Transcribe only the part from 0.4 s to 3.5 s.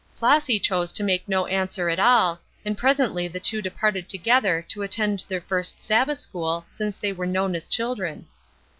chose to make no answer at all, and presently the